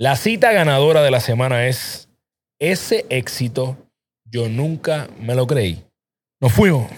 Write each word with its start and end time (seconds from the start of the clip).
La 0.00 0.14
cita 0.14 0.52
ganadora 0.52 1.02
de 1.02 1.10
la 1.10 1.18
semana 1.18 1.66
es 1.66 2.08
ese 2.60 3.04
éxito 3.10 3.76
yo 4.24 4.48
nunca 4.48 5.08
me 5.18 5.34
lo 5.34 5.44
creí. 5.44 5.84
Nos 6.40 6.52
fuimos. 6.52 6.88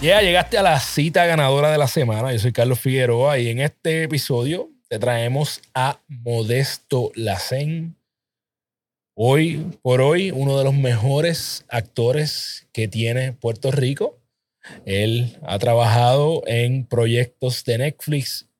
Ya 0.00 0.20
llegaste 0.22 0.58
a 0.58 0.62
la 0.62 0.80
cita 0.80 1.24
ganadora 1.24 1.70
de 1.70 1.78
la 1.78 1.86
semana. 1.86 2.32
Yo 2.32 2.40
soy 2.40 2.52
Carlos 2.52 2.80
Figueroa 2.80 3.38
y 3.38 3.48
en 3.48 3.60
este 3.60 4.02
episodio 4.02 4.71
te 4.92 4.98
traemos 4.98 5.62
a 5.72 6.02
Modesto 6.06 7.12
Lacen. 7.14 7.96
Hoy 9.14 9.78
por 9.80 10.02
hoy, 10.02 10.30
uno 10.30 10.58
de 10.58 10.64
los 10.64 10.74
mejores 10.74 11.64
actores 11.70 12.68
que 12.74 12.88
tiene 12.88 13.32
Puerto 13.32 13.70
Rico. 13.70 14.18
Él 14.84 15.38
ha 15.44 15.58
trabajado 15.58 16.42
en 16.44 16.84
proyectos 16.84 17.64
de 17.64 17.78
Netflix 17.78 18.50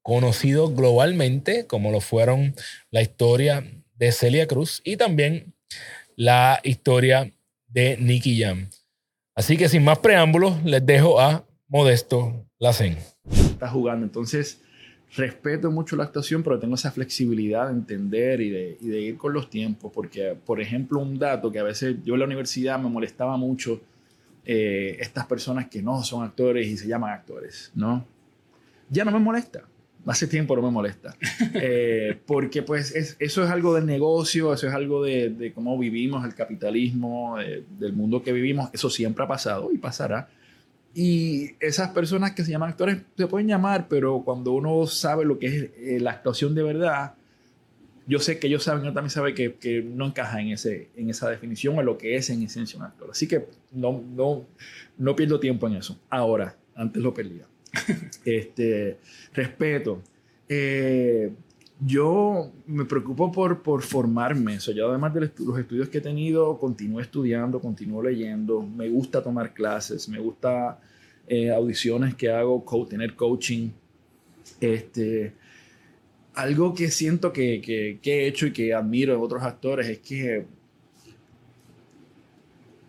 conocidos 0.00 0.74
globalmente, 0.74 1.66
como 1.66 1.90
lo 1.90 2.00
fueron 2.00 2.54
la 2.90 3.02
historia 3.02 3.70
de 3.94 4.10
Celia 4.10 4.46
Cruz 4.46 4.80
y 4.84 4.96
también 4.96 5.54
la 6.16 6.60
historia 6.62 7.30
de 7.66 7.98
Nicky 7.98 8.40
Jam. 8.40 8.70
Así 9.34 9.58
que 9.58 9.68
sin 9.68 9.84
más 9.84 9.98
preámbulos, 9.98 10.64
les 10.64 10.86
dejo 10.86 11.20
a 11.20 11.44
Modesto 11.68 12.46
Lacen. 12.58 12.96
Está 13.30 13.68
jugando, 13.68 14.06
entonces 14.06 14.63
respeto 15.16 15.70
mucho 15.70 15.96
la 15.96 16.04
actuación, 16.04 16.42
pero 16.42 16.58
tengo 16.58 16.74
esa 16.74 16.90
flexibilidad 16.90 17.68
de 17.68 17.74
entender 17.74 18.40
y 18.40 18.50
de, 18.50 19.00
ir 19.00 19.16
con 19.16 19.32
los 19.32 19.48
tiempos, 19.50 19.92
porque, 19.92 20.36
por 20.44 20.60
ejemplo, 20.60 21.00
un 21.00 21.18
dato 21.18 21.50
que 21.50 21.58
a 21.58 21.62
veces 21.62 21.96
yo 22.04 22.14
en 22.14 22.20
la 22.20 22.26
universidad 22.26 22.78
me 22.78 22.88
molestaba 22.88 23.36
mucho, 23.36 23.80
eh, 24.44 24.96
estas 25.00 25.26
personas 25.26 25.68
que 25.68 25.82
no 25.82 26.02
son 26.02 26.24
actores 26.24 26.66
y 26.66 26.76
se 26.76 26.86
llaman 26.86 27.12
actores, 27.12 27.70
¿no? 27.74 28.04
Ya 28.90 29.04
no 29.04 29.10
me 29.10 29.18
molesta 29.18 29.64
hace 30.06 30.26
tiempo 30.26 30.56
no 30.56 30.62
me 30.62 30.70
molesta. 30.70 31.16
Eh, 31.56 32.18
porque 32.26 32.62
pues 32.62 32.94
eso 32.94 33.44
es 33.44 33.50
algo 33.50 33.74
del 33.74 33.86
negocio, 33.86 34.52
eso 34.52 34.66
es 34.66 34.74
algo 34.74 35.02
de, 35.02 35.52
cómo 35.54 35.78
vivimos 35.78 36.24
el 36.24 36.34
capitalismo, 36.34 37.36
del 37.78 37.92
mundo 37.92 38.22
que 38.22 38.32
vivimos. 38.32 38.70
Eso 38.72 38.90
siempre 38.90 39.24
ha 39.24 39.28
pasado 39.28 39.70
y 39.72 39.78
pasará. 39.78 40.28
Y 40.94 41.56
esas 41.58 41.90
personas 41.90 42.32
que 42.32 42.44
se 42.44 42.52
llaman 42.52 42.70
actores 42.70 42.98
se 43.16 43.26
pueden 43.26 43.48
llamar, 43.48 43.88
pero 43.88 44.22
cuando 44.24 44.52
uno 44.52 44.86
sabe 44.86 45.24
lo 45.24 45.38
que 45.38 45.46
es 45.46 45.70
eh, 45.76 45.98
la 46.00 46.12
actuación 46.12 46.54
de 46.54 46.62
verdad, 46.62 47.14
yo 48.06 48.18
sé 48.20 48.38
que 48.38 48.46
ellos 48.46 48.62
saben, 48.62 48.84
yo 48.84 48.92
también 48.92 49.10
sabe 49.10 49.34
que, 49.34 49.54
que, 49.54 49.82
no 49.82 50.06
encaja 50.06 50.40
en, 50.40 50.48
ese, 50.48 50.90
en 50.94 51.10
esa 51.10 51.28
definición 51.30 51.78
o 51.78 51.82
lo 51.82 51.98
que 51.98 52.16
es 52.16 52.30
en 52.30 52.42
esencia 52.42 52.78
un 52.78 52.84
actor. 52.84 53.08
Así 53.10 53.26
que 53.26 53.46
no, 53.72 54.04
no, 54.14 54.46
no 54.98 55.16
pierdo 55.16 55.40
tiempo 55.40 55.66
en 55.66 55.74
eso. 55.74 55.98
Ahora, 56.10 56.56
antes 56.76 57.02
lo 57.02 57.12
perdía. 57.12 57.46
este, 58.24 58.98
respeto. 59.32 60.02
Eh, 60.48 61.32
yo 61.80 62.52
me 62.66 62.84
preocupo 62.84 63.30
por, 63.32 63.62
por 63.62 63.82
formarme. 63.82 64.58
Yo 64.58 64.88
además 64.88 65.14
de 65.14 65.32
los 65.38 65.58
estudios 65.58 65.88
que 65.88 65.98
he 65.98 66.00
tenido, 66.00 66.58
continúo 66.58 67.00
estudiando, 67.00 67.60
continúo 67.60 68.02
leyendo. 68.02 68.62
Me 68.62 68.88
gusta 68.88 69.22
tomar 69.22 69.52
clases, 69.52 70.08
me 70.08 70.18
gusta 70.18 70.80
eh, 71.26 71.50
audiciones 71.50 72.14
que 72.14 72.30
hago, 72.30 72.64
tener 72.88 73.14
coaching. 73.14 73.70
Este, 74.60 75.32
algo 76.34 76.74
que 76.74 76.90
siento 76.90 77.32
que, 77.32 77.60
que, 77.60 77.98
que 78.00 78.20
he 78.20 78.26
hecho 78.28 78.46
y 78.46 78.52
que 78.52 78.74
admiro 78.74 79.14
en 79.14 79.20
otros 79.20 79.42
actores 79.42 79.88
es 79.88 79.98
que 79.98 80.46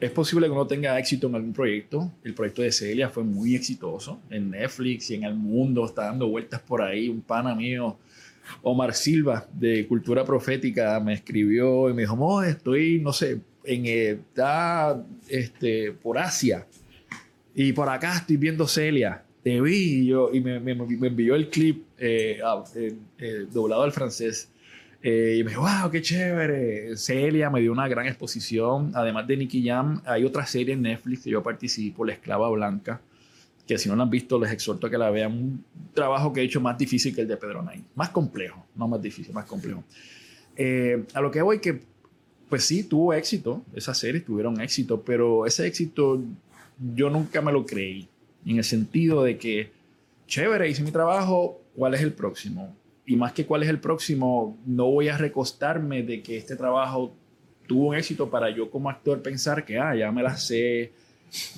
es 0.00 0.10
posible 0.10 0.46
que 0.46 0.52
uno 0.52 0.66
tenga 0.66 0.98
éxito 0.98 1.26
en 1.26 1.34
algún 1.34 1.52
proyecto. 1.52 2.10
El 2.24 2.32
proyecto 2.32 2.62
de 2.62 2.72
Celia 2.72 3.10
fue 3.10 3.22
muy 3.22 3.54
exitoso 3.54 4.18
en 4.30 4.50
Netflix 4.50 5.10
y 5.10 5.16
en 5.16 5.24
el 5.24 5.34
mundo. 5.34 5.84
Está 5.84 6.06
dando 6.06 6.26
vueltas 6.26 6.62
por 6.62 6.80
ahí. 6.80 7.10
Un 7.10 7.20
pana 7.20 7.54
mío, 7.54 7.98
Omar 8.62 8.94
Silva, 8.94 9.46
de 9.52 9.86
Cultura 9.86 10.24
Profética, 10.24 10.98
me 11.00 11.14
escribió 11.14 11.88
y 11.88 11.94
me 11.94 12.02
dijo, 12.02 12.42
estoy, 12.42 13.00
no 13.00 13.12
sé, 13.12 13.40
en 13.64 13.86
está 13.86 15.02
este, 15.28 15.92
por 15.92 16.18
Asia. 16.18 16.66
Y 17.54 17.72
por 17.72 17.88
acá 17.88 18.16
estoy 18.16 18.36
viendo 18.36 18.66
Celia. 18.66 19.24
Te 19.42 19.60
vi 19.60 20.10
y, 20.10 20.40
me, 20.40 20.56
envió 20.56 21.34
el 21.34 21.48
clip 21.48 21.84
eh, 21.98 22.40
eh, 23.18 23.46
doblado 23.50 23.82
al 23.82 23.92
francés. 23.92 24.50
Eh, 25.02 25.36
y 25.38 25.44
me 25.44 25.50
dijo, 25.50 25.62
wow, 25.62 25.90
qué 25.90 26.02
chévere. 26.02 26.96
Celia 26.96 27.48
me 27.48 27.60
dio 27.60 27.72
una 27.72 27.88
gran 27.88 28.06
exposición. 28.06 28.92
Además 28.94 29.26
de 29.26 29.38
Nicky 29.38 29.66
Jam, 29.66 30.02
hay 30.04 30.24
otra 30.24 30.46
serie 30.46 30.74
en 30.74 30.82
Netflix 30.82 31.24
que 31.24 31.30
yo 31.30 31.42
participo, 31.42 32.04
La 32.04 32.12
Esclava 32.12 32.50
Blanca, 32.50 33.00
que 33.74 33.78
si 33.78 33.88
no 33.88 33.94
la 33.94 34.02
han 34.02 34.10
visto, 34.10 34.38
les 34.38 34.50
exhorto 34.50 34.88
a 34.88 34.90
que 34.90 34.98
la 34.98 35.10
vean. 35.10 35.32
Un 35.32 35.64
trabajo 35.94 36.32
que 36.32 36.40
he 36.40 36.44
hecho 36.44 36.60
más 36.60 36.76
difícil 36.76 37.14
que 37.14 37.20
el 37.20 37.28
de 37.28 37.36
Pedro 37.36 37.62
Nay. 37.62 37.84
Más 37.94 38.10
complejo, 38.10 38.66
no 38.74 38.88
más 38.88 39.00
difícil, 39.00 39.32
más 39.32 39.44
complejo. 39.44 39.84
Eh, 40.56 41.04
a 41.14 41.20
lo 41.20 41.30
que 41.30 41.40
voy 41.40 41.60
que, 41.60 41.80
pues 42.48 42.64
sí, 42.64 42.82
tuvo 42.82 43.14
éxito. 43.14 43.62
Esas 43.72 43.96
series 43.96 44.24
tuvieron 44.24 44.60
éxito, 44.60 45.02
pero 45.02 45.46
ese 45.46 45.68
éxito 45.68 46.20
yo 46.94 47.10
nunca 47.10 47.40
me 47.42 47.52
lo 47.52 47.64
creí. 47.64 48.08
En 48.44 48.56
el 48.56 48.64
sentido 48.64 49.22
de 49.22 49.38
que, 49.38 49.70
chévere, 50.26 50.68
hice 50.68 50.82
mi 50.82 50.90
trabajo, 50.90 51.60
¿cuál 51.76 51.94
es 51.94 52.00
el 52.00 52.12
próximo? 52.12 52.74
y 53.06 53.16
más 53.16 53.32
que 53.32 53.44
cuál 53.44 53.64
es 53.64 53.68
el 53.68 53.80
próximo, 53.80 54.56
no 54.66 54.88
voy 54.88 55.08
a 55.08 55.16
recostarme 55.16 56.04
de 56.04 56.22
que 56.22 56.36
este 56.36 56.54
trabajo 56.54 57.12
tuvo 57.66 57.88
un 57.88 57.96
éxito 57.96 58.30
para 58.30 58.50
yo 58.50 58.70
como 58.70 58.88
actor 58.88 59.20
pensar 59.20 59.64
que, 59.64 59.80
ah, 59.80 59.96
ya 59.96 60.12
me 60.12 60.22
la 60.22 60.36
sé, 60.36 60.92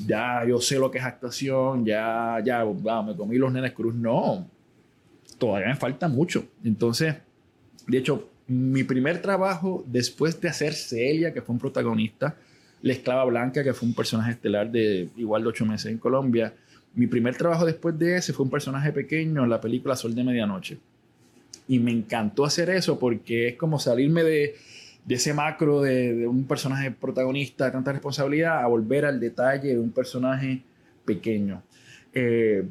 ya 0.07 0.45
yo 0.47 0.61
sé 0.61 0.79
lo 0.79 0.91
que 0.91 0.99
es 0.99 1.05
actuación, 1.05 1.85
ya, 1.85 2.39
ya, 2.45 2.65
me 2.65 3.17
comí 3.17 3.37
los 3.37 3.53
nenes 3.53 3.73
cruz. 3.73 3.95
No, 3.95 4.49
todavía 5.39 5.69
me 5.69 5.77
falta 5.77 6.09
mucho. 6.09 6.45
Entonces, 6.65 7.17
de 7.87 7.99
hecho, 7.99 8.29
mi 8.47 8.85
primer 8.85 9.21
trabajo 9.23 9.85
después 9.87 10.41
de 10.41 10.49
hacer 10.49 10.75
Celia, 10.75 11.33
que 11.33 11.43
fue 11.43 11.55
un 11.55 11.59
protagonista, 11.59 12.37
La 12.83 12.93
Esclava 12.93 13.25
Blanca, 13.25 13.65
que 13.65 13.73
fue 13.73 13.89
un 13.89 13.95
personaje 13.95 14.33
estelar 14.33 14.71
de 14.71 15.09
igual 15.17 15.43
de 15.43 15.49
ocho 15.49 15.65
meses 15.65 15.93
en 15.93 15.99
Colombia, 15.99 16.55
mi 16.95 17.07
primer 17.07 17.37
trabajo 17.37 17.65
después 17.65 17.99
de 17.99 18.17
ese 18.17 18.33
fue 18.33 18.45
un 18.45 18.51
personaje 18.51 18.93
pequeño 18.93 19.45
en 19.45 19.51
la 19.51 19.61
película 19.61 19.97
Sol 19.97 20.15
de 20.15 20.25
Medianoche 20.25 20.79
y 21.69 21.79
me 21.79 21.91
encantó 21.91 22.45
hacer 22.45 22.71
eso 22.71 22.99
porque 22.99 23.49
es 23.49 23.57
como 23.57 23.79
salirme 23.79 24.23
de, 24.23 24.57
de 25.05 25.15
ese 25.15 25.35
macro 25.35 25.83
de, 25.83 26.27
un 26.27 26.45
personaje 26.45 26.91
protagonista 26.91 27.67
de 27.67 27.73
tanta 27.73 27.93
responsabilidad 27.93 28.63
a 28.63 28.67
volver 28.67 29.05
al 29.05 29.19
detalle 29.19 29.71
de 29.71 29.79
un 29.79 29.91
personaje 29.91 30.63
pequeño. 31.05 31.63
Eh, 32.13 32.65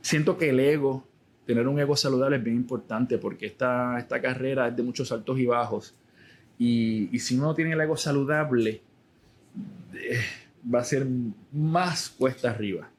siento 0.00 0.36
que 0.36 0.50
el 0.50 0.60
ego, 0.60 1.06
tener 1.46 1.66
un 1.66 1.78
ego 1.80 1.96
saludable 1.96 2.36
es 2.36 2.44
bien 2.44 2.56
importante 2.56 3.18
porque 3.18 3.46
esta, 3.46 3.98
esta 3.98 4.20
carrera 4.20 4.68
es 4.68 4.76
de 4.76 4.82
muchos 4.82 5.10
altos 5.12 5.38
y 5.38 5.46
bajos. 5.46 5.94
Y, 6.58 7.08
y 7.12 7.18
si 7.18 7.36
uno 7.38 7.54
tiene 7.54 7.72
el 7.72 7.80
ego 7.80 7.96
saludable, 7.96 8.82
eh, 9.94 10.20
va 10.72 10.80
a 10.80 10.84
ser 10.84 11.06
más 11.52 12.10
cuesta 12.10 12.50
arriba. 12.50 12.90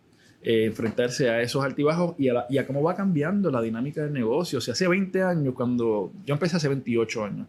Eh, 0.46 0.66
enfrentarse 0.66 1.30
a 1.30 1.42
esos 1.42 1.64
altibajos 1.64 2.16
y 2.18 2.28
a, 2.28 2.46
y 2.50 2.58
a, 2.58 2.68
cómo 2.68 2.84
va 2.84 2.96
cambiando 2.96 3.50
la 3.50 3.62
dinámica 3.62 4.04
del 4.04 4.12
negocio. 4.12 4.58
O 4.58 4.62
sea, 4.62 4.74
hace 4.74 4.88
20 4.88 5.22
años, 5.22 5.54
cuando 5.54 6.12
yo 6.26 6.34
empecé 6.34 6.58
hace 6.58 6.68
28 6.68 7.24
años, 7.24 7.48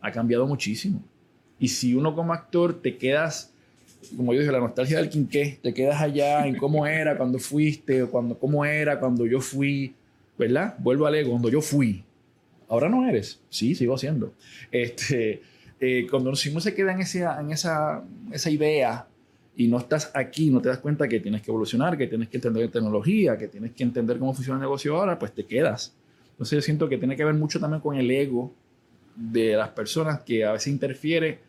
ha 0.00 0.12
cambiado 0.12 0.46
muchísimo. 0.46 1.02
Y 1.58 1.68
si 1.68 1.94
uno 1.94 2.14
como 2.14 2.32
actor 2.32 2.80
te 2.80 2.96
quedas, 2.96 3.52
como 4.16 4.34
yo 4.34 4.40
dije, 4.40 4.52
la 4.52 4.60
nostalgia 4.60 4.98
del 4.98 5.08
quinqué, 5.08 5.58
te 5.62 5.72
quedas 5.72 6.00
allá 6.00 6.46
en 6.46 6.56
cómo 6.56 6.86
era 6.86 7.16
cuando 7.16 7.38
fuiste, 7.38 8.02
o 8.02 8.10
cuando, 8.10 8.38
cómo 8.38 8.64
era 8.64 9.00
cuando 9.00 9.26
yo 9.26 9.40
fui, 9.40 9.94
¿verdad? 10.38 10.76
Vuelvo 10.78 11.06
al 11.06 11.14
ego, 11.14 11.30
cuando 11.30 11.48
yo 11.48 11.60
fui. 11.60 12.04
Ahora 12.68 12.88
no 12.88 13.08
eres. 13.08 13.40
Sí, 13.48 13.74
sigo 13.74 13.96
siendo. 13.96 14.34
Este, 14.70 15.40
eh, 15.80 16.06
cuando 16.10 16.30
uno 16.30 16.60
se 16.60 16.74
queda 16.74 16.92
en, 16.92 17.00
esa, 17.00 17.40
en 17.40 17.50
esa, 17.50 18.02
esa 18.32 18.50
idea 18.50 19.06
y 19.56 19.68
no 19.68 19.78
estás 19.78 20.10
aquí, 20.14 20.50
no 20.50 20.60
te 20.60 20.68
das 20.68 20.78
cuenta 20.78 21.08
que 21.08 21.20
tienes 21.20 21.42
que 21.42 21.50
evolucionar, 21.50 21.96
que 21.96 22.06
tienes 22.06 22.28
que 22.28 22.36
entender 22.36 22.70
tecnología, 22.70 23.38
que 23.38 23.48
tienes 23.48 23.72
que 23.72 23.84
entender 23.84 24.18
cómo 24.18 24.34
funciona 24.34 24.58
el 24.58 24.62
negocio 24.62 24.96
ahora, 24.96 25.18
pues 25.18 25.32
te 25.32 25.44
quedas. 25.44 25.94
Entonces 26.32 26.56
yo 26.56 26.62
siento 26.62 26.88
que 26.88 26.98
tiene 26.98 27.16
que 27.16 27.24
ver 27.24 27.34
mucho 27.34 27.58
también 27.58 27.80
con 27.80 27.96
el 27.96 28.10
ego 28.10 28.52
de 29.16 29.56
las 29.56 29.70
personas 29.70 30.20
que 30.20 30.44
a 30.44 30.52
veces 30.52 30.68
interfiere 30.68 31.40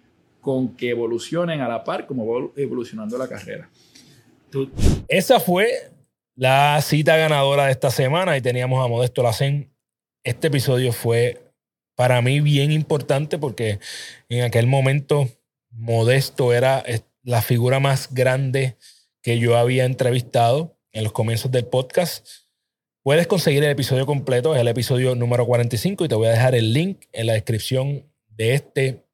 con 0.41 0.75
que 0.75 0.91
evolucionen 0.91 1.61
a 1.61 1.67
la 1.67 1.83
par 1.83 2.07
como 2.07 2.25
va 2.25 2.49
evolucionando 2.55 3.17
la 3.17 3.27
carrera. 3.27 3.69
Esa 5.07 5.39
fue 5.39 5.91
la 6.35 6.79
cita 6.81 7.17
ganadora 7.17 7.65
de 7.65 7.71
esta 7.71 7.91
semana 7.91 8.37
y 8.37 8.41
teníamos 8.41 8.83
a 8.83 8.87
Modesto 8.87 9.23
Lacen. 9.23 9.73
Este 10.23 10.47
episodio 10.47 10.93
fue 10.93 11.51
para 11.95 12.21
mí 12.21 12.39
bien 12.39 12.71
importante 12.71 13.37
porque 13.37 13.79
en 14.29 14.43
aquel 14.43 14.67
momento 14.67 15.27
Modesto 15.71 16.53
era 16.53 16.83
la 17.23 17.41
figura 17.41 17.79
más 17.79 18.13
grande 18.13 18.77
que 19.21 19.39
yo 19.39 19.57
había 19.57 19.85
entrevistado 19.85 20.77
en 20.93 21.03
los 21.03 21.11
comienzos 21.11 21.51
del 21.51 21.65
podcast, 21.65 22.25
Puedes 23.07 23.25
conseguir 23.25 23.63
el 23.63 23.69
episodio 23.69 24.05
completo, 24.05 24.53
es 24.53 24.59
el 24.59 24.67
episodio 24.67 25.15
número 25.15 25.45
45 25.45 26.03
y 26.03 26.07
te 26.09 26.15
voy 26.15 26.27
a 26.27 26.31
dejar 26.31 26.55
el 26.55 26.73
link 26.73 27.05
en 27.13 27.27
la 27.27 27.35
descripción 27.35 28.03
de 28.27 28.53
este 28.53 29.05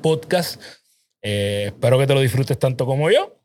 podcast. 0.00 0.62
Eh, 1.22 1.64
espero 1.66 1.98
que 1.98 2.06
te 2.06 2.14
lo 2.14 2.20
disfrutes 2.20 2.56
tanto 2.56 2.86
como 2.86 3.10
yo. 3.10 3.36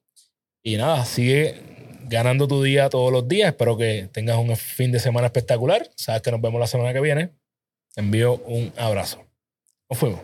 Y 0.62 0.78
nada, 0.78 1.04
sigue 1.04 1.64
ganando 2.04 2.48
tu 2.48 2.62
día 2.62 2.90
todos 2.90 3.12
los 3.12 3.28
días. 3.28 3.50
Espero 3.50 3.76
que 3.76 4.08
tengas 4.14 4.38
un 4.38 4.56
fin 4.56 4.92
de 4.92 5.00
semana 5.00 5.26
espectacular. 5.26 5.90
Sabes 5.96 6.22
que 6.22 6.30
nos 6.30 6.42
vemos 6.42 6.60
la 6.60 6.68
semana 6.68 6.94
que 6.94 7.02
viene. 7.02 7.32
Te 7.96 8.02
envío 8.02 8.36
un 8.36 8.72
abrazo. 8.78 9.26
Nos 9.90 9.98
fuimos. 9.98 10.20